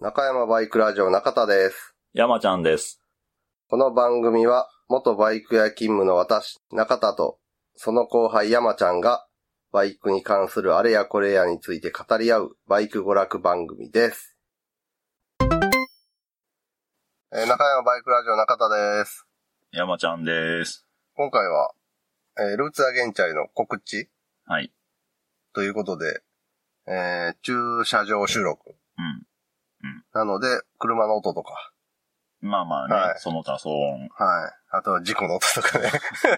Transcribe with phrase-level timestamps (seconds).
[0.00, 1.94] 中山バイクラジオ中田です。
[2.14, 3.02] 山ちゃんです。
[3.68, 7.38] この番組は、元バイク屋勤務の私、中田と、
[7.76, 9.26] その後輩山ちゃんが、
[9.72, 14.38] バイクに関するあれやこれやについて語り合う、バイク娯楽番組です。
[17.32, 19.26] えー中山バイクラジオ中田です。
[19.70, 20.86] 山ちゃんです。
[21.14, 21.72] 今回は、
[22.38, 24.08] えールーツアゲンチャリの告知
[24.46, 24.72] はい。
[25.52, 26.22] ということで、
[26.88, 28.70] えー駐車場収録。
[28.70, 29.26] うん。
[30.12, 30.46] なので、
[30.78, 31.54] 車の音とか、
[32.40, 34.08] まあまあね、はいその他騒音。
[34.08, 34.52] はい。
[34.70, 35.90] あとは事故の音とかね、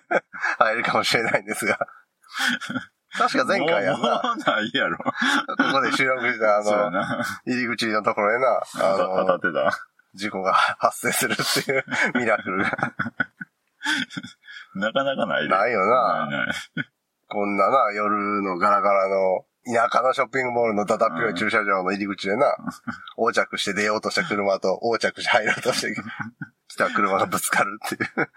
[0.58, 1.78] 入るかもしれないんですが。
[3.16, 3.98] 確か前回やな。
[3.98, 4.96] もうないやろ。
[4.98, 5.04] こ
[5.72, 7.24] こで収録したあの、な。
[7.46, 9.78] 入り口のところでな、あ当たっての、た。
[10.14, 11.84] 事故が発生するっていう
[12.18, 12.70] ミラクルが
[14.74, 15.48] なかなかないで。
[15.48, 16.26] ないよな。
[16.26, 16.54] ないない。
[17.28, 22.56] こんなな、夜のガラガラの、田舎のショッピングモールのだだっ広い駐車場の入り口でな、
[23.16, 25.94] 横着して出ようとした車と横着して入ろうとして
[26.68, 28.30] 来た車がぶつかるっていう。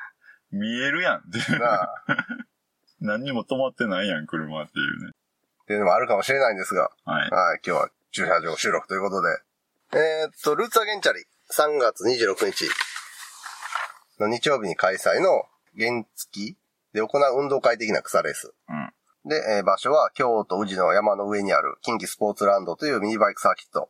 [0.51, 1.59] 見えるやんっていう。
[1.59, 2.03] なあ
[3.01, 5.11] 何にも止まってないやん、車っていうね。
[5.63, 7.29] っていうのもあるかもしれないんですが、はい。
[7.29, 9.29] はい、今日は駐車場収録ということで。
[9.93, 12.69] えーっと、ルーツアゲンチャリ、3月26日
[14.19, 15.43] の日曜日に開催の
[15.77, 16.55] 原付
[16.93, 18.53] で行う運動会的な草レース。
[18.69, 18.93] うん。
[19.25, 23.89] で、えー場所は京都宇治の山の上にある近畿スポーツランドというミニバイクサーキット。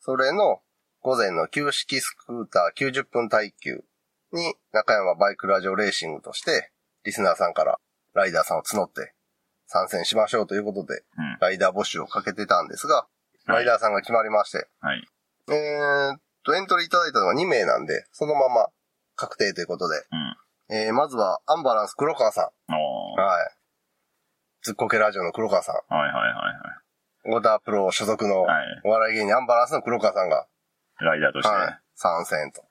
[0.00, 0.60] それの
[1.00, 3.84] 午前の旧式スクーター90分耐久
[4.32, 6.70] に中山バイクラジオレーシングとして
[7.04, 7.78] リスナーさんから
[8.14, 9.14] ライダーさんを募って
[9.66, 11.38] 参戦しましょうということでうん。
[11.40, 13.06] ライダー募集をかけてたんですが、はい
[13.46, 15.06] ライダーさんが決まりまして、はい。
[15.48, 18.66] えーっと、エントリーいただいたのは2名なんで、そのまま
[19.14, 19.96] 確定ということで、
[20.68, 20.76] うん。
[20.76, 22.72] えー、まずはアンバランス黒川さん。
[22.74, 23.55] はい。
[24.66, 25.74] ずっこけラジオの黒川さん。
[25.94, 26.42] はいはいは
[27.30, 28.56] いオーダープロ所属のはい。
[28.56, 28.80] はい。
[28.84, 30.46] お笑い芸人アンバランスの黒川さんが、
[30.98, 31.48] ライダーとして。
[31.48, 32.62] は、はい参戦と。
[32.62, 32.64] い。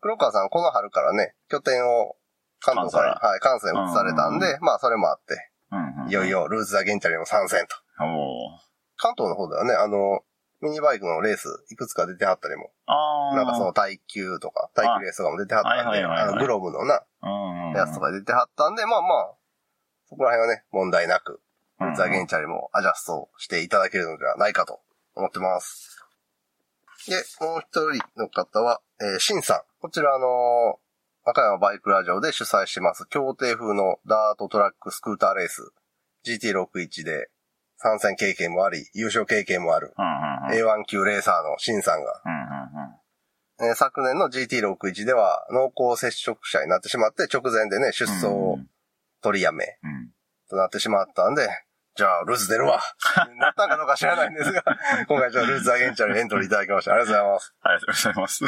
[0.00, 2.16] 黒川さん、この春からね、拠点を
[2.60, 6.10] 関東から、関はい、関西に移されたんで、まあ、それもあって、うん、うん。
[6.10, 6.30] いよい。
[6.30, 7.76] よ、ルーツ・ザ・ゲンチャリも参戦と。
[8.96, 10.20] 関東の方ではね、あの、
[10.60, 12.70] ミニバイクのレース、いくつか出てはったりも。
[13.34, 17.76] なんかその耐久とか、耐久レースとかも出てはったんで、はいはいはいはいあの、グローブのな、うんうん。
[17.76, 19.34] やつとか出てはったんで、まあまあ、
[20.10, 21.40] そこら辺はね、問題なく、
[21.96, 24.80] ザ・ゲンチャリもアジャストしていただけるのではないかと
[25.14, 26.04] 思ってます。
[27.08, 29.60] で、もう一人の方は、えー、シンさん。
[29.80, 35.72] こちらあのー、中山バイクラジオで主催してます、協定風のダートトラックスクーターレース、
[36.26, 37.30] GT61 で
[37.78, 40.08] 参戦経験もあり、優勝経験もある、うんう
[40.52, 40.82] んうん。
[40.82, 43.70] A1 級レーサーのシンさんが、うんうんうん。
[43.70, 48.58] えー昨年の GT61 では濃厚接触者になってしまって、直前でね、出走を
[49.22, 50.10] 取りやめ、うん。
[50.48, 51.48] となってしまったんで、
[51.96, 52.80] じゃあ、ルーズ出るわ
[53.38, 54.62] なったんかどうか知らないんですが、
[55.08, 56.92] 今回ちょっとルーズアゲンチャリエントリーいただきました。
[56.92, 57.54] ありがとうございます。
[57.62, 58.44] ありがとうございます。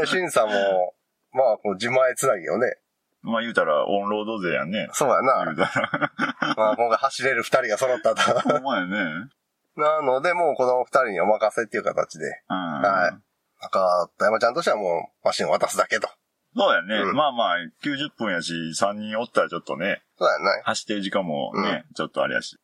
[0.00, 0.94] ね、シンさんも、
[1.32, 2.78] まあ、こう自前つなぎをね、
[3.22, 4.88] まあ言うたら、オンロード勢やんね。
[4.92, 5.44] そうやな。
[5.46, 6.12] 言うたら。
[6.56, 8.40] まあ、今回走れる二人が揃ったと。
[8.40, 9.30] ほんまやね。
[9.76, 12.80] なので、もうこの二人にお任せっていう形で、うん。
[12.82, 13.34] はい
[13.64, 16.08] 中田山ちゃんとしてはもうマシンを渡すだけと。
[16.56, 16.96] そうやね。
[17.10, 20.62] うんまあまあ、90分やし、3人おったらちょっとね、そうやね。
[20.64, 22.58] 走ってる時間もね、ちょっとあれやし。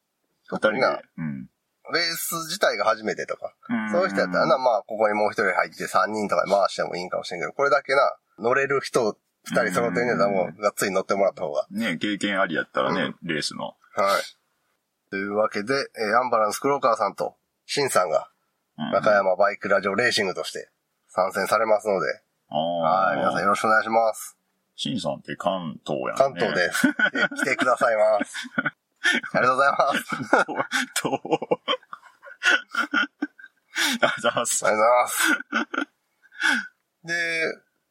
[0.47, 1.01] 二人でな。
[1.19, 1.49] うん。
[1.93, 11.67] レース自体が初めてとか、うんそういう人やったらな、まあ、ここにもう一人入って三人とかで回してもいいんかもしれんけど、これだけな、乗れる人二人揃ってんねやったらもう、がっつり乗ってもらった方が。
[11.71, 13.65] ね、経験ありやったらね、レースの。
[13.65, 13.77] はい。
[15.11, 17.34] というわけで、えーアンバランス黒川さんと、
[17.67, 18.28] シンさんが、
[18.78, 20.71] うん中山バイクラジオレーシングとして
[21.09, 24.37] 参戦されますので、あはい、皆さんよろしくお願いします。
[24.75, 26.15] シンさんって関東やんね。
[26.16, 26.87] 関東です。
[26.87, 26.93] で
[27.37, 28.34] 来てくださ います。
[29.33, 30.15] ありがとうございます。
[30.37, 31.31] ありがとうと、
[33.77, 34.65] ありがとうございます。
[34.65, 35.39] ございます。
[37.05, 37.15] で、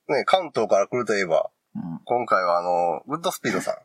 [0.10, 3.76] ね、関東から来るといえば、うん今回はあの、グッドスピードさん。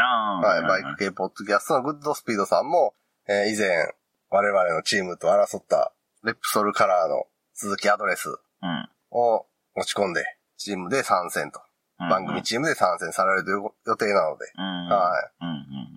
[0.00, 0.40] ああ。
[0.40, 2.94] はい、バイク系ポッドキャストのグッドスピードさんも、
[3.26, 3.94] えー以前、
[4.28, 8.88] 我々のチームと争った、レプソルカラーのスズキアドレスうん。
[9.10, 10.24] を持ち込んで、
[10.56, 11.60] チームで参戦と。
[11.60, 11.72] うん
[12.08, 13.44] 番組チームで参戦される
[13.86, 14.44] 予定なので。
[14.58, 14.88] うん。
[14.88, 15.44] はい。
[15.44, 15.92] うんうん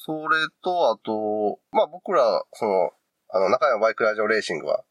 [0.00, 2.90] それと、あと、まあ僕ら、その、
[3.28, 4.82] あの、中山バイクラジオレーシングは、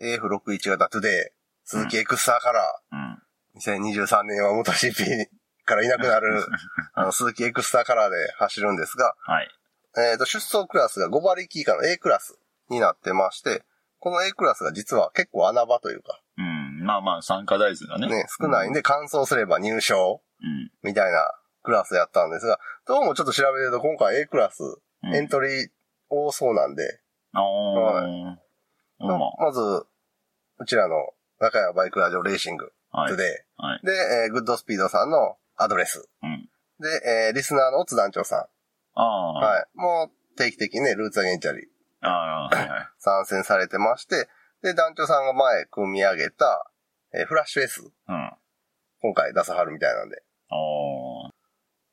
[0.00, 2.98] AF61 型トゥデイ、鈴木エクスターカラうん。
[2.98, 3.18] うん。
[3.58, 5.26] ー、2023年は元 CP
[5.66, 6.42] からいなくなる、
[6.94, 9.48] あの、スズキエクスターカラーで走るんですが、はい。
[9.98, 12.38] えっ、と、出走クラスが5馬力以下の A クラス
[12.70, 13.62] になってまして、
[13.98, 16.84] この A クラスが実は結構穴場というか、うん。
[16.84, 18.08] まあまあ、参加台数がね。
[18.08, 20.70] ね、少ないんで完走すれば入賞うん。
[20.82, 21.18] みたいな
[21.62, 24.60] クラスやったんですが、どうもちょっと調べてると今回 A クラス
[25.02, 25.14] うん。
[25.14, 25.68] エントリー
[26.08, 27.00] 多そうなんで、
[27.32, 27.72] ああ。
[27.80, 28.38] は
[28.98, 29.18] まあ。
[29.44, 29.60] まず、
[30.58, 30.94] うちらの
[31.38, 33.16] 中山バイクラジオレーシングはいトゥ。
[33.18, 33.80] デはい。
[33.82, 33.86] イ。
[33.86, 33.92] で、
[34.26, 36.08] えーグッドスピードさんのアドレス。
[36.22, 36.48] うん。
[36.80, 38.48] で、えーリスナーのオツ団長さ
[38.94, 39.04] あん。
[39.04, 39.32] あ。
[39.34, 39.66] はい。
[39.74, 41.66] もう定期的にね、ルーツアゲンチャリ
[42.00, 42.88] ああ、はいはい。
[42.98, 44.28] 参戦されてまして、
[44.66, 46.72] で、団長さんが前組み上げた、
[47.14, 48.14] えーフラッシュ S、うん。
[48.14, 48.36] あ
[49.00, 50.16] 今回出さはるみたいなんで。
[50.50, 51.30] あ。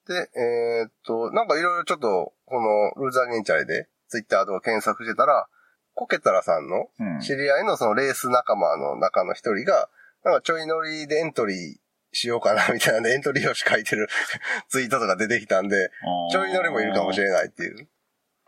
[0.07, 2.61] で、えーっと、なんかいろいろちょっと、こ
[2.95, 5.47] のルーツアゲンチャリで、ツイッターとか検索してたら、
[5.93, 7.19] コケタラさんのうん。
[7.19, 9.89] 知り合いのそのレース仲間の中の一人が、
[10.23, 11.77] なんかちょい乗りでエントリー
[12.11, 14.07] しようかなみたいなんでエントリー用紙書いてる
[14.69, 15.91] ツイートとか出てきたんで、
[16.31, 17.87] ちょい乗りもいるかもしれないっていう、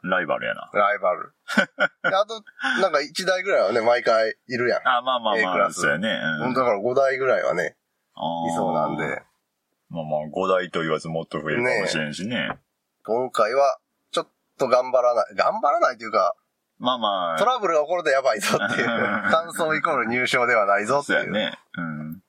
[0.10, 0.70] ライバルやな。
[0.74, 1.34] ライバル。
[2.10, 2.44] であと、
[2.82, 4.88] なんか1台ぐらいはね、毎回いるやん。
[4.88, 6.20] あまあまあ A クまあ、そうやね。
[6.44, 6.54] うん。
[6.54, 7.76] だから5台ぐらいはね、
[8.50, 9.24] いそうなんで、。
[9.90, 12.58] まあまあ、5台と言わずもっと増えるかもしれんしね。
[13.04, 13.80] 今回は
[14.12, 16.36] ちょっと頑張らない、頑張らないというか、
[16.78, 17.38] まあまあ。
[17.38, 21.24] トラブルが起こるとやばいぞっていう、単走イコール入賞ではないぞっていう。
[21.24, 21.58] そうやね。
[21.78, 22.22] うん。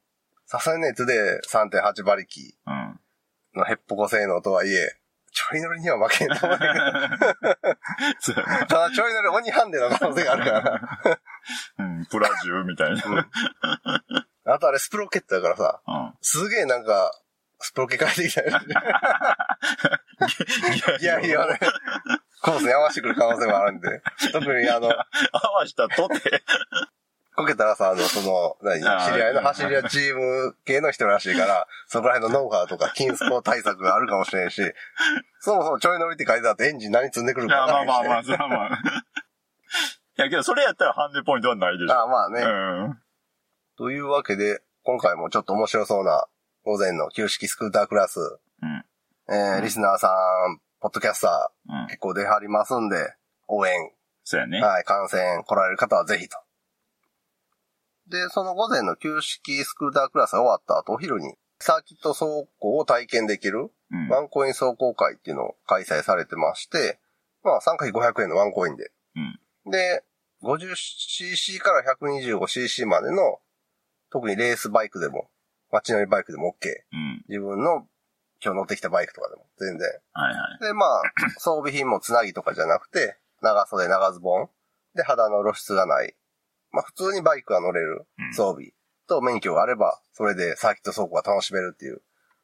[0.46, 1.16] さすがにね、トゥデイ
[1.48, 3.00] 3.8馬力うん。
[3.56, 4.96] のヘッポコ性能とはいえ、
[5.36, 6.72] ちょい乗りには負けんと思うけど。
[8.66, 10.80] ただちょい乗り鬼ハンデの可能性があるからな。
[11.78, 12.06] うん。
[12.06, 13.28] プラジュみたいな。
[14.46, 16.14] あとあれスプロケットだからさ、うん。
[16.22, 17.10] すげえなんか、
[17.60, 18.58] スプロケ変えてきたよ。
[21.00, 21.58] いやいやね、
[22.40, 24.00] コースに合わせてくる可能性もあるんで、
[24.32, 24.92] 特にあの、合
[25.52, 26.42] わしたとて。
[27.36, 34.62] こけたらさ、あの、その、何、知り合いの走り屋チーム系の人らしいから、そこら辺のノウハウとか、金スポ対策があるかもしれんし、
[35.40, 38.68] そもそもちょい乗りって書いてあってエンジン何積んでくるかからないしまあまあまあ、それはまあ。
[40.18, 41.92] いやけど、それやったらハンデポイントはないでしょ。
[41.94, 43.02] ああまあね、うん。
[43.76, 46.26] というわけで、今回もちょっと面白そうな
[46.64, 48.18] 午前の旧式スクータークラス、
[48.62, 48.84] うん。
[49.28, 51.86] えー、リスナーさん、ポッドキャスタうんー、。
[51.88, 53.14] 結構出はりますんで、
[53.48, 53.92] 応援、
[54.24, 54.60] そうやね。
[54.60, 56.38] はい、観戦来られる方はぜひと。
[58.08, 64.08] で、その午前の旧式スクータークラスが終わった後、お昼に、サーキット走行を体験できるうん。
[64.08, 66.98] ワンコイン走行会っていうのを開催されてまして、
[67.42, 68.90] まあ参加費500円のワンコインで。
[69.64, 69.70] うん。
[69.70, 70.04] で、
[70.42, 73.38] 50cc から 125cc までの、
[74.10, 75.28] 特にレースバイクでも、
[75.70, 76.68] 街乗りバイクでも OK。
[76.92, 77.24] うん。
[77.28, 77.86] 自分の
[78.44, 79.88] 今日乗ってきたバイクとかでも全然。
[80.12, 80.64] はいはい。
[80.64, 81.02] で、まあ、
[81.38, 84.48] 装備品もつなぎとかじゃなくて、長袖長ズボン。
[84.94, 86.14] で、肌の露出がない。
[86.76, 88.72] まあ普通にバイクが乗れるうん装備
[89.06, 92.02] と免許があれば、それでサーキット走行が楽しめるっていう、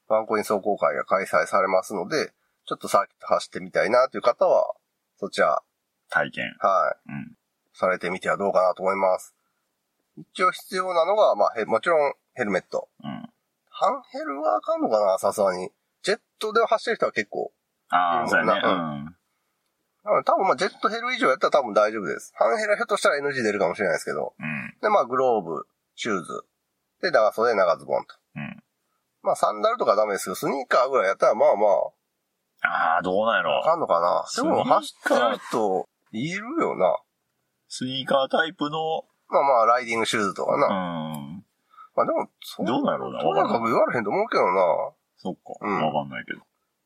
[0.08, 2.32] ワンコイン走行会が開催されますので、
[2.66, 4.74] ちょっとサーキット走ってみたいなという方は、
[5.18, 5.62] そちら、
[6.08, 6.44] 体験。
[6.60, 7.32] はい、うん。
[7.74, 9.34] されてみてはどうかなと思います。
[10.16, 12.88] 一応必要なのが、まあ、へもちろんヘルメット。
[13.02, 13.28] うん。
[13.70, 15.70] ハンヘルはあかんのかなさすがに。
[16.02, 17.52] ジェットで走ってる人は結構。
[17.88, 18.60] ああ、そうやね。
[18.62, 19.16] うん。
[20.04, 22.32] あ多分まあジェットヘル以上やったら多分大丈夫です。
[22.36, 24.34] ハンヘルはひょっとしたら NG 出るかもしれないですけど。
[24.38, 24.74] うん。
[24.82, 26.44] で、まあグローブ、シューズ。
[27.02, 28.14] で、長袖、長ズボンと。
[28.36, 28.62] うん。
[29.22, 31.66] まあサンダルとかダメですけど、スニーカーぐらいやったらまあま
[32.64, 34.24] ああ、どうなんやあ、ろあかんのかな。
[34.36, 36.96] でもスニーカー走ってる人、いるよな。
[37.68, 40.66] スニーカータイプの、まあまあ、ライディングシューズとかうな。
[40.68, 41.44] ん。
[41.96, 43.20] まあでも、そどうなんやろうな。
[43.20, 43.64] とにかく。
[43.66, 44.62] 言われへんと思うけどな。
[45.16, 45.40] そっか。
[45.60, 46.40] うんわかんないけど。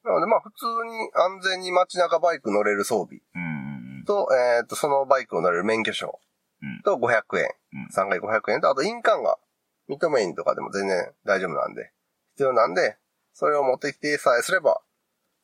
[0.06, 4.04] なのでまあ普通に安全に街中バイク乗れる装備うん。
[4.06, 6.20] と、えっ、と、そのバイクを乗れる免許証
[6.62, 7.50] うんと500円。
[7.72, 9.36] うん3回500円と、あと印鑑が
[9.88, 11.92] 認め印とかでも全然大丈夫なんで、
[12.32, 12.96] 必要なんで、
[13.32, 14.80] それを持ってきてさえすれば、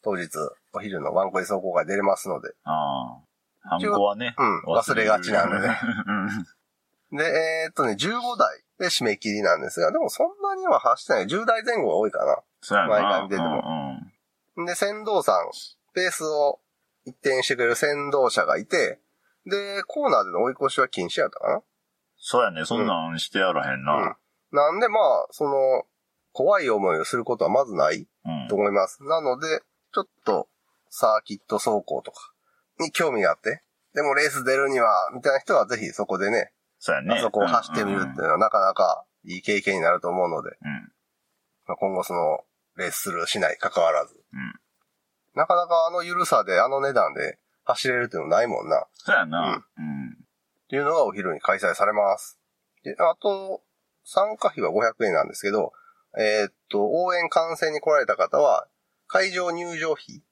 [0.02, 0.30] 当日
[0.72, 3.68] お昼のワンコイン走行会出れますので、ああ。
[3.68, 4.34] ハンコはね。
[4.38, 5.68] うん忘れがちなんで。
[7.18, 7.24] で、
[7.64, 11.26] えっ、とね、15台で締め切りなんですが、でもそんなには走ってない。
[11.26, 12.90] 10台前後が多いかそうやな。
[12.90, 13.56] 毎回見ててもも。
[13.56, 14.11] な。
[14.56, 15.50] で、先導さん、
[15.94, 16.60] ペースを
[17.04, 19.00] 一転してくれる先導者がいて、
[19.46, 21.62] で、コーナーでの追い越しは禁止やったかな？
[22.16, 22.64] そうやね。
[22.64, 24.16] そんなんしてやらへんな。
[24.52, 25.84] なんでまあ、その、
[26.32, 28.54] 怖い思いをすることはまずないうんと。
[28.54, 29.02] 思います。
[29.02, 30.48] なので、ちょっと、
[30.88, 32.32] サーキット走行とか
[32.78, 33.62] に興味があって、
[33.94, 37.14] でもレース出るには、みたいな人はぜひそこでね、そうやね。
[37.16, 40.92] あそこを走ってみるっていうのはなかなかいい経験になると思うので、うん。
[41.66, 42.40] まあ、今後その、
[42.76, 44.21] レースするしない関わらず。
[44.32, 44.54] うん。
[45.34, 48.78] なかなかあの緩さであの値段で走れるっていうのないもんな。
[48.78, 49.64] っそうやな。
[49.76, 50.16] うん。
[50.68, 52.38] ていうのがお昼に開催されます。
[52.82, 53.62] で、あと、
[54.04, 55.72] 参加費は500円なんですけど、
[56.18, 58.66] えーっと、応援観戦に来られた方は、
[59.06, 60.22] 会場入場費、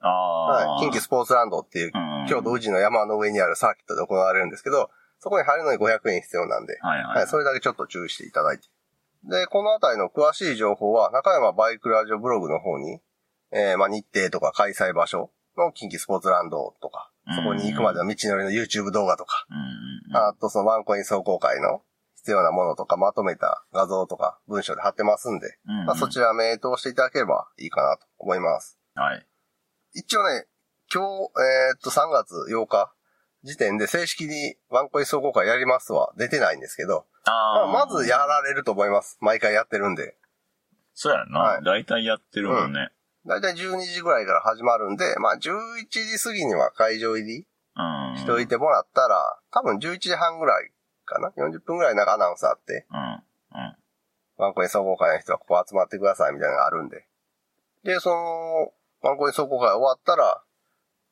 [0.00, 0.66] ああ。
[0.74, 2.26] はい、近畿スポーツランドっていううん。
[2.28, 4.90] 京都宇治の山の上にあるサーキットで行われるんですけど、
[5.20, 7.16] そこに入るのに500円必要なんで、はいはい。
[7.18, 8.64] はい、それだけちょっと注意していただいて。
[9.24, 13.00] で、このあたりの詳しい情報は、中山バイクラジオブログの方に、
[13.52, 19.46] えー、まあ、日程とか開催場所の近畿スポーツランドとか、そこに行くまでの道のりの YouTube 動画とか。
[20.14, 21.82] あとそのワンコイン走行会の
[22.16, 28.78] 必要なものとかまとめた画像とか文章で貼ってますんで、まあ、そちら目通していただければいいかなと思います。
[28.94, 29.26] はい。
[29.94, 30.46] 一応ね、
[30.92, 32.92] 今日、えーっと、3月8日
[33.44, 39.18] 時点で正式にワンコイン総合会やりますは出てないんですけど、まああ、まずやられると思います。
[39.20, 40.16] 毎回やってるんで。
[40.94, 41.40] そうやんな。
[41.40, 42.90] はい大体やってるもんね。
[43.26, 48.16] だいたい12時ぐらいから始まるんで、まあ11時過ぎには会場入りうん。
[48.18, 50.70] しといてもらったら、多分11時半ぐらい
[51.04, 52.98] かな ?40 分ぐらいなんかアナウンスあって、うん。
[52.98, 53.76] うん。
[54.36, 57.06] ワンコイン総合会の人はここ集まってくださいみたいなのがあるんで。
[57.84, 60.42] で、その、ワンコイン総合会終わったら、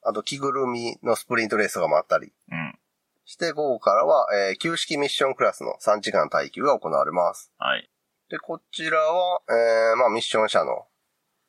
[0.02, 2.78] あと着ぐるみのスプリントレースが待ったりうん。
[3.24, 7.52] して、午後からは、えー旧式ミッションクラスの3時間耐久が行われます。
[7.58, 7.88] はい。
[8.28, 10.86] で、こちらは、えー、まあミッション車の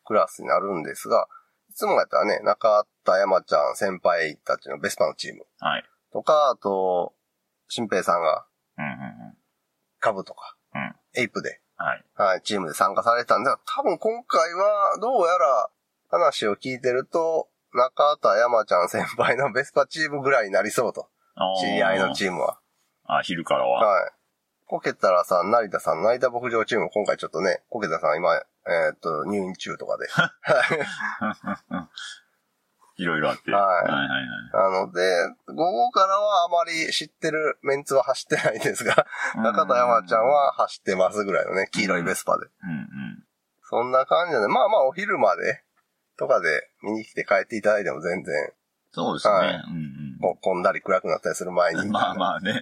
[0.06, 1.28] クラスになるんですが、
[1.70, 5.84] いつもやったらね、中田山ちゃん先輩たちのベスパのチームはい。
[6.12, 7.14] とか、あと、
[7.68, 8.46] 新平さんが
[8.78, 8.94] うんうんう
[9.32, 9.38] ん。
[10.00, 12.06] カブとか、うんエイプで、はい。
[12.16, 15.70] はい、チームで参加されてたんで、多分今回は、どうやら
[16.10, 21.10] 話を聞いてると、中田山ちゃん先輩のベスパチームぐらいになりそうと。
[21.60, 22.60] 知り合いのチームは。
[23.06, 23.86] あ、昼からは。
[23.86, 24.12] はい。
[24.72, 30.08] コケタラさん、成田さん、成田牧場チーム、今回ちょっとね、コケタさん今、えーっと、入院中とかで。
[32.96, 33.52] いろいろあって。
[33.52, 34.72] はいはいはいはい。
[34.72, 35.02] なので、
[35.48, 42.46] 午後からはあまり知ってるメンツは走ってないんですが、中田山ちゃんは走ってますぐらいのね、黄色いベスパで。
[42.64, 42.88] うんうん。
[43.64, 45.66] そんな感じで、まあまあお昼まで
[46.18, 48.54] とかで見に来て帰っていただいても全然、
[48.94, 49.34] そうですね。
[49.34, 51.82] はいうんこう混んだり暗くなったりする前に。
[51.82, 51.92] うん。
[51.92, 52.62] まあまあね。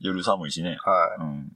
[0.00, 0.76] 夜寒いしね。
[0.80, 1.52] はうん。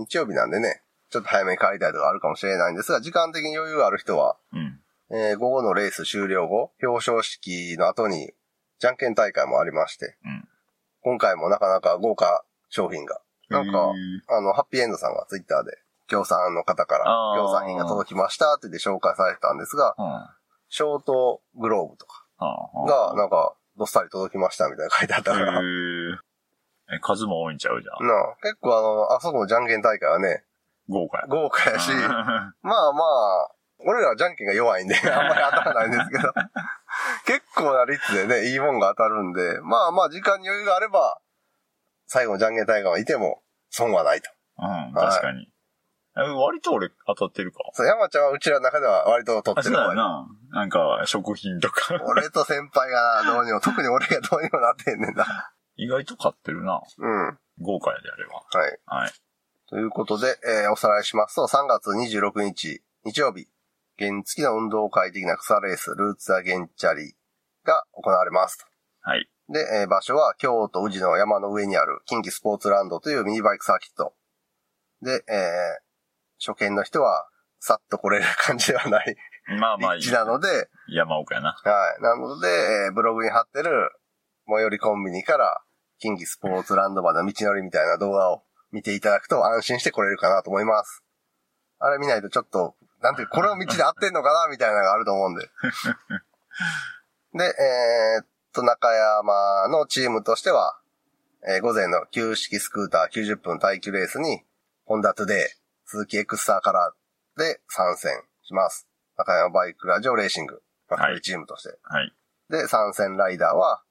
[0.00, 0.04] い。
[0.06, 4.80] 日曜日なんでね、ちょっと早めに帰りたいとかあるかもしれないんですが、時間的に余裕がある人は、うん。
[5.12, 8.32] えー午後のレース終了後、表彰式の後に、
[8.78, 10.48] じゃんけん大会もありまして、うん
[11.02, 13.90] 今回もなかなか豪華商品が、なんか
[14.28, 15.72] あの、ハッピーエンドさんがツイッターで、
[16.08, 17.04] 協賛の方から、
[17.36, 20.04] 協賛品が届きましたって言って紹介されてたんですが、うん。
[20.04, 20.36] は
[20.68, 22.26] ショートグローブとか
[22.86, 25.60] が、あなんか、どっさり届きましたみたいな書いてあったから、
[26.92, 28.06] え、数も多いんちゃうじゃん。
[28.06, 30.44] なあ結構あの、あそこのじゃんけん大会はね、
[30.88, 31.26] 豪華や。
[31.28, 33.52] 豪華やし、う んまあまあ、
[33.86, 36.32] 俺らはじゃんけんが弱いんで、 あんまり当たらないんですけど、
[37.26, 41.20] 結構な率でね、いいもんが当たるんで、まあまあ時間に余裕があれば、
[42.06, 44.30] 最後のじゃんけん大会はいても損はないと。
[44.58, 45.48] うん、確かに。
[46.16, 47.58] え割と俺当たってるか？
[47.72, 50.26] そう、山ちゃんはうちらの中では割と取あ、そうってる方やだよな。
[50.50, 52.02] なんか、食品とか。
[52.04, 55.24] 俺と先輩がな、どうにも、特に俺がどうにもなってんねんな。
[55.80, 56.82] 意外と買ってるな。
[56.98, 57.26] うん。
[57.26, 58.42] は豪華やであれば。
[58.68, 58.78] い。
[59.02, 59.12] はい。
[59.68, 63.46] ということで、えーおさらいしますと、3月26日、日曜日、
[63.98, 67.14] 原付きの運動会的な草レース、ルーツアゲンチャリ
[67.64, 68.64] が行われますと。
[69.02, 69.28] はい。
[69.48, 74.14] で、えー場所は京都宇治の山の上にある近畿スポーツランドというミニバイクサーキット。
[75.02, 75.90] で、えー
[76.44, 77.26] 初見の人は、
[77.58, 79.14] さっと来れる感じではない
[79.60, 80.14] まあまあいい立地。
[80.14, 81.52] なので、山奥やな。
[81.52, 82.02] はい。
[82.02, 82.48] なので、
[82.86, 83.92] えーブログに貼ってる、
[84.48, 85.62] 最寄りコンビニから、
[86.00, 88.42] 近畿スポーツランドまでの道のりみたいな動画を
[88.72, 91.04] 見ていただくと安心して来れるかなと思います。
[91.78, 95.48] あれ見ないとちょっと、なんていう、これの道で合ってんのかなみたいなのがあると思うんで。
[97.34, 100.76] で、えーっと、中山のチームとしては、
[101.46, 104.42] えー午前の旧式スクーター90分耐久レースに、
[104.84, 108.86] ホンダトゥデイ、鈴木エクスターカラーで参戦します。
[109.16, 110.62] 中山バイクラジオレーシング、
[111.22, 111.78] チームとして。
[111.82, 112.14] はい。
[112.50, 113.82] で、参戦ライダーは、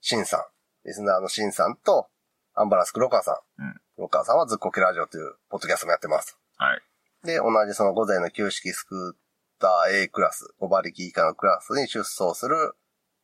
[0.00, 0.44] シンさん。
[0.84, 2.08] リスナーのシンさんと、
[2.54, 3.62] アンバランス黒川さん。
[3.62, 6.38] うん黒川さんはズッコケラジオというポッドキャストもやってます。
[6.56, 6.80] はい。
[7.26, 12.72] で、同じその午前の旧式スクーター A クラス、5馬力以下のクラスに出走する、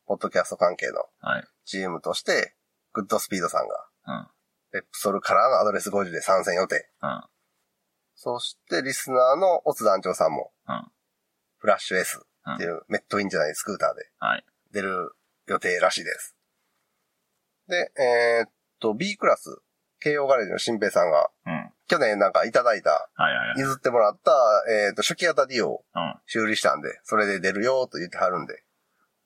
[0.05, 1.45] ポッドキャスト関係のはい。
[1.65, 2.55] チームとして、
[2.93, 4.29] グッドスピードさんが、うん。
[4.75, 6.91] レプソルからのアドレス50で参戦予定。
[7.03, 7.25] うん。
[8.15, 10.93] そして、リスナーのオツ団長さんも、うん。
[11.57, 12.21] フラッシュ S
[12.55, 14.45] っていうメットインじゃないスクーターではい。
[14.73, 16.36] 出る予定らしいです。
[17.69, 19.59] で、えーっと、B クラス、
[20.01, 21.53] 慶応ガレージの新平さんが、うん。
[21.53, 23.61] はい去年なんかいただいた、はいはい。
[23.61, 24.33] 譲ってもらった、
[24.69, 26.15] えーっと、初期型ディオをうん。
[26.27, 28.65] 修理したんで、それで出るよと言ってはるんで、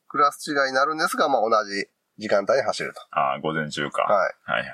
[0.08, 1.86] クラス違いになるんですが、まあ同じ
[2.18, 3.00] 時間帯に走ると。
[3.12, 4.02] ああ、午前中か。
[4.02, 4.34] はい。
[4.44, 4.68] はいはい。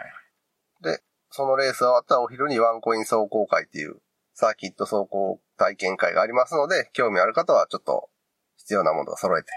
[0.83, 4.01] で、そのレース終わったらお昼にワンコイン走行会っていう、
[4.35, 8.11] サーキット走行体験会がありますので、興味ある方はちょっと
[8.57, 9.49] 必要なものを揃えて、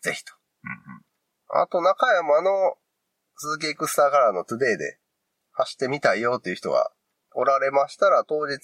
[0.00, 0.32] ぜひと。
[0.62, 0.70] うん
[1.50, 2.76] あと、中山の
[3.38, 4.98] スズキエクスターカラーのトゥデイで
[5.52, 6.90] 走ってみたいよっていう人が
[7.34, 8.58] おられましたら、当日、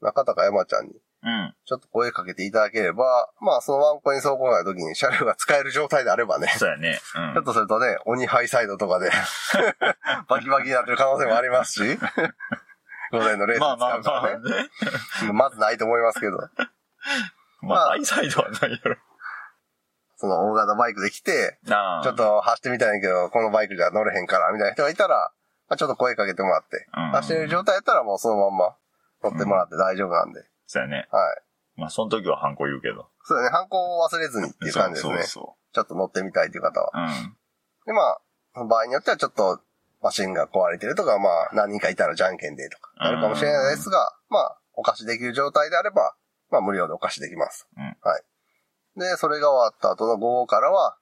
[0.00, 1.54] 中高山ちゃんにうん。
[1.64, 7.00] ちょっと声かけていただければ、まあそのワンコイン走行外の時に車両が使える状態であればね、そうやね。
[7.16, 7.34] うん。
[7.34, 9.10] ちょっとするとね、鬼ハイサイドとかで、
[10.28, 11.98] バキバキになってる可能性もありますし、
[13.10, 14.50] 午前のレース使うかまあまあらね。
[15.24, 15.32] ね。
[15.32, 16.38] まずないと思いますけど、
[17.62, 18.96] まあ、ハイサイドはないやろ。
[20.18, 21.58] その大型バイクで来て。
[21.64, 25.32] ちょっ、と走ってみたいんやけど、このバイクじゃ乗れへんから、みたいな人がいたら、
[25.68, 28.76] まあ、ちょっと声かけてもらって、うん走ってる状態やったらもうそのまんま
[29.22, 30.42] 乗ってもらって大丈夫なんで。
[30.66, 31.06] そうやね。
[31.10, 31.80] はい。
[31.80, 33.08] まあ、その時はハンコ言うけど。
[33.22, 35.14] そうだね、犯行を忘れずにっていう感じですね。
[35.18, 36.90] そうそちょっと乗ってみたいという方は。
[36.94, 37.36] うん。
[37.86, 38.18] で、ま
[38.54, 39.60] あ、場合によってはちょっと、
[40.00, 46.14] マシンが壊れてるとか、まあ、何人かいたらじゃんけんでとか、なるかもしれないですが、まあ、お貸しできる状態であれば、
[46.50, 47.68] まあ、無料でお貸しできます。
[47.76, 48.22] うんはい。
[48.98, 50.96] で、それが終わった後の午後からは、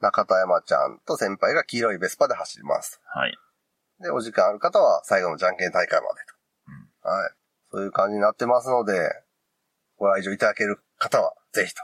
[0.00, 3.00] 中田山ちゃんと先輩が黄色いベスパで走ります。
[3.04, 3.36] はい。
[4.00, 6.20] で、お時間ある方は最後のじゃんけん大会まで
[7.02, 7.08] と。
[7.08, 7.30] はい。
[7.72, 9.10] そういう感じになってますので、
[9.98, 11.82] ご来場いただける方は、ぜひと。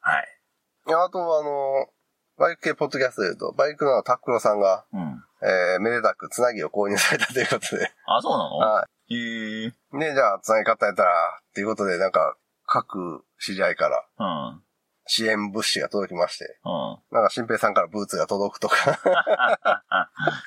[0.00, 0.26] はい。
[0.86, 1.88] あと、あの、
[2.38, 5.24] バイク系ポッドキャストで言うと、バイクのタックロさんが、うん。
[5.42, 8.56] えー、めでたくつなぎを購入されたということで、あ、そうなの？
[8.58, 9.66] はへえ。
[9.66, 9.72] い。
[9.92, 11.10] ね、じゃあ、つなぎ方やったら、
[11.40, 12.36] っていうことで、なんか、
[12.66, 14.24] 各知り合いからう
[14.54, 14.62] ん。
[15.08, 16.98] 支援物資が届きまして、うん。
[17.10, 18.76] なんか、新平さんからブーツが届くとか、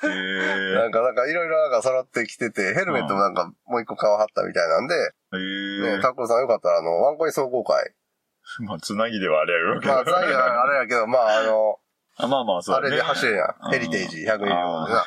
[0.04, 0.74] へえ。
[0.74, 4.98] なんか、なんか、いろいろなんか揃ってきてて、ヘルメットもなんか、もう一個買わはったみたいなんで、へ
[5.34, 6.02] えね、。
[6.02, 7.92] タックロさんよかったら、あの、ワンコイン総合会。
[8.66, 9.92] まあ、つなぎではあれやけど。
[9.92, 11.78] まあ、つなぎはあれやけど、まあ、あの、
[12.16, 12.88] あまあまあ、そうだね。
[12.88, 13.56] あれで走れるや。
[13.62, 15.06] うんんヘリテージ120でな。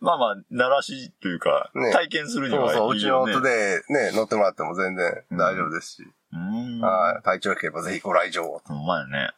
[0.00, 3.32] まあまあ、鳴らしというか、ね体験するにそうそう、はいいよね。
[3.32, 6.02] うちの音でね、乗ってもらっても全然大丈夫ですし。
[6.32, 6.80] うーん。
[6.80, 7.22] はい。
[7.22, 8.60] 体調良ければぜひご来場を。
[8.64, 9.32] ほんまやね。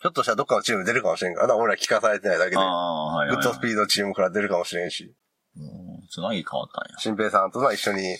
[0.00, 1.56] ひょっとしたらどっかのチーム出るかもしれんからな。
[1.56, 2.56] 俺ら聞かされてないだけで。
[2.56, 3.36] ああ、はいはい。
[3.36, 5.14] グッドスピードチームから出るかもしれんし。
[5.56, 6.98] うんつなぎ変わったんや。
[6.98, 8.16] 新平さんとは一緒に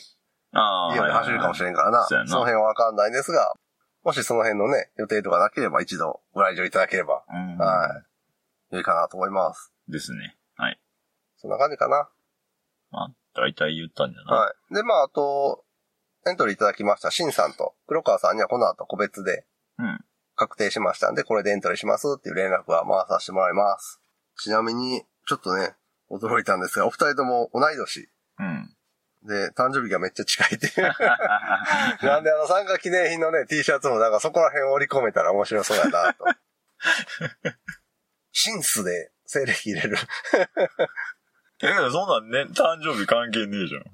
[0.52, 0.94] ああ。
[0.94, 2.04] 家で走るかもしれんからな。
[2.06, 3.54] そうやなその辺はわかんないんですが、
[4.04, 7.56] もしその辺のね、予定とかなければ一度ご来場いただければ、うん。
[7.56, 8.02] は
[8.72, 8.76] い。
[8.76, 9.72] いいかなと思います。
[9.88, 10.36] ですね。
[11.40, 11.48] はい。
[11.48, 12.08] そんな感じかな。
[12.90, 14.40] まあ、大体言ったんじゃない？
[14.40, 14.74] はい。
[14.74, 15.64] で、まあ、あと、
[16.26, 19.46] エントリーいただきました、シンさんと黒川さんにはこの後個別で
[19.78, 20.04] うん。
[20.36, 24.00] 確定しましたんで、これでエントリーしますっていう連絡は回させてもらいます。
[24.42, 25.74] ちなみに、ちょっとね、
[26.10, 28.08] 驚いたんですが、お二人とも同い年。
[28.38, 28.74] うん。
[29.22, 30.82] で、誕生日がめっちゃ近いっていう。
[32.06, 36.24] なんであの参加記念品のね、T シャツもなんかそこら辺織り込めたら面白そうやなと。
[38.32, 39.96] シンスで西暦入れる。
[41.64, 43.84] え、けどそんなんね、誕生日関係ねえじゃん。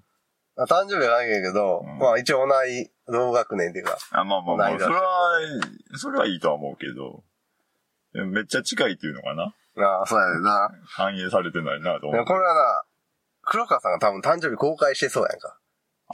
[0.58, 5.40] あ誕生日はないけど、うんまあ一応同い同学年っていうか、あ、まあまあまい年それは、
[5.96, 7.24] それはいいとは思うけど、
[8.14, 9.54] えめっちゃ近いっていうのかな？
[9.78, 10.70] ああ、そうやねんな。
[10.86, 12.24] 反映されてないなと思う。
[12.24, 12.82] これはな、
[13.42, 15.58] 黒川さんが多分誕生日公開してそうやんか。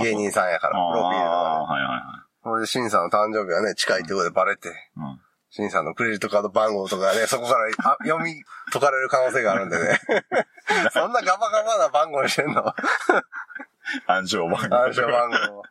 [0.01, 2.23] 芸人さんやから、プロフィールとかああ、はいはいはで。
[2.43, 4.71] これでシンさんの誕生日はね、近いってことでバレて、い。
[4.71, 5.21] うん。
[5.55, 10.01] シンさんのクレジットカード番号とかね、そこからあ読み解かれる可能性があるんでね。
[10.93, 12.75] そんなガバガバな番号にしてんの？
[14.07, 14.77] 暗証番号。
[14.77, 15.63] 暗証番号。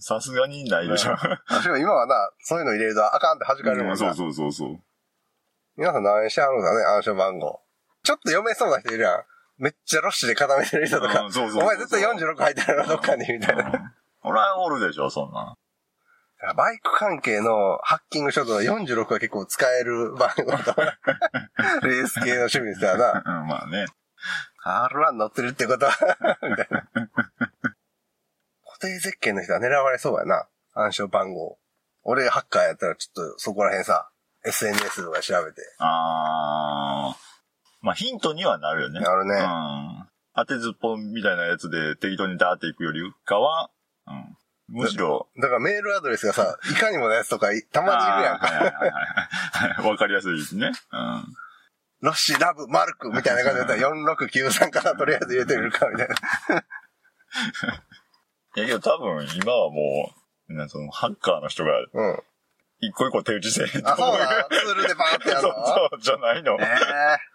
[0.00, 1.12] さすがにないでしょ。
[1.46, 3.96] 私も今はな、そういうの入れるとあかんって弾かれるもんな。
[3.96, 4.80] そうそうそうそう。
[5.76, 7.62] 皆さん何してはるんだね、暗証番号。
[8.02, 9.24] ちょっと読めそうな人いるやん。
[9.58, 11.20] めっちゃロッシュで固めてる人とか。
[11.20, 13.66] うんそうそうそうお前絶対46入ってるのどっかに、みたいな。
[13.68, 13.72] うん
[14.24, 15.56] 俺はおるでしょ、そんなん。
[16.56, 20.98] バイク関係のハッキングショットの46は結構使える番号とか。
[21.82, 23.40] レース系の趣味ですからな。
[23.42, 23.86] うん、まあね。
[24.64, 25.92] R1 乗ってるってことは、
[26.42, 26.88] みたいな。
[28.64, 30.48] 固定ゼッケンの人は狙われそうやな。
[30.74, 31.58] 暗証番号。
[32.04, 34.10] 俺ハッカーやったらちょっとそこら辺さ、
[34.44, 35.62] SNS とか調べて。
[35.78, 37.32] あー。
[37.82, 39.00] まあヒントにはなるよね。
[39.00, 40.08] なるねうん。
[40.34, 43.70] 当てずっぽんみたいなやつで適当にダーっていくよりかは、
[44.06, 44.36] うん。
[44.72, 48.46] むしろ、だからメールアドレスがさ、いかにものやつとかいたまにいるやんか。
[48.46, 49.86] あーはいはいはいはい。
[49.90, 50.72] わかりやすいですね。
[50.92, 51.24] うん。
[52.00, 56.14] ロッシーラブマルクみたいな感じだったら4693からとりあえず入れてみるかみたいな。
[58.56, 60.12] いやけど多分今はも
[60.48, 62.22] う、なそのハッカーの人がうん。
[62.80, 66.56] 一個一個手打ちせんとあ、そうなのツールでバーってやるそうのそう、じゃないの。
[66.60, 67.32] ええ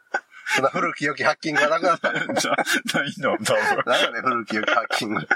[0.56, 2.12] そんな古き良きハッキングがなくなった。
[2.34, 2.58] じゃな
[3.06, 3.84] いの、多分。
[3.86, 5.36] 何やねん古き良きハッキングって。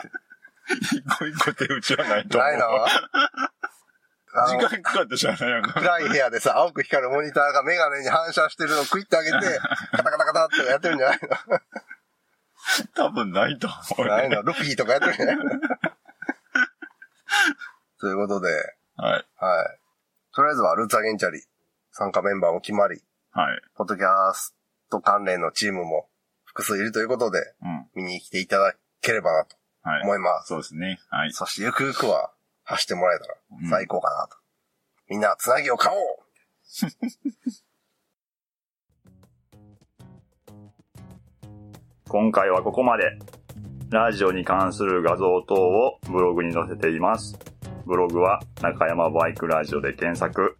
[0.69, 2.51] 一個一個手打ちはないと思う。
[2.51, 2.61] ない
[4.47, 5.73] 時の間かかってしゃあないやんか。
[5.73, 9.37] 暗い部屋でさ、青く光るモニターがメガネに反射してるのをクイッてあげて、
[9.91, 11.19] カタカタカタってやってるんじゃない
[12.93, 14.41] 多分ないと思う、のないの？
[14.43, 15.43] ルフィとかやってるんじゃないの？
[17.99, 18.49] ということで、
[18.95, 19.11] はい。
[19.13, 19.25] はい。
[20.33, 21.43] とりあえずはルーツアゲンチャリ
[21.91, 23.61] 参加メンバーも決まり、はい。
[23.75, 24.55] ポッドキャス
[24.89, 26.07] ト関連のチームも
[26.45, 27.89] 複数いるということで、うん。
[27.95, 30.03] 見に来ていただければなとはい。
[30.03, 30.47] 思います。
[30.47, 30.99] そうですね。
[31.09, 31.33] はい。
[31.33, 32.31] そしてゆくゆくは
[32.63, 34.37] 走ってもらえたうんら最高かなと。
[35.09, 35.99] みんな、つなぎを買おう
[42.07, 43.19] 今回はここまで。
[43.91, 47.37] ラジオに関する画像等をブログに載せています。
[47.85, 50.57] ブログは中山バイクラジオで検索。